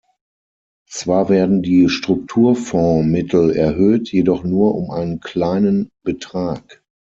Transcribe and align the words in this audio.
Zwar 0.89 1.29
werden 1.29 1.61
die 1.61 1.87
Strukturfondsmittel 1.87 3.51
erhöht, 3.51 4.11
jedoch 4.11 4.43
nur 4.43 4.73
um 4.73 4.89
einen 4.89 5.19
kleinen 5.19 5.91
Betrag. 6.03 6.81